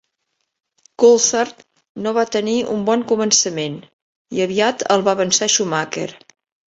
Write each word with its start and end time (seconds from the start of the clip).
Coulthard 1.01 1.59
no 2.05 2.13
va 2.17 2.23
tenir 2.35 2.55
un 2.75 2.81
bon 2.87 3.03
començament 3.11 3.75
i 4.39 4.41
aviat 4.47 4.81
el 4.97 5.05
va 5.09 5.15
avançar 5.19 5.49
Schumacher. 5.57 6.07